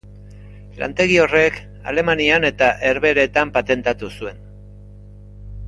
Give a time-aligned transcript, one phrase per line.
[0.79, 1.59] Lantegi horrek
[1.93, 4.43] Alemanian eta Herbehereetan patentatu zuen.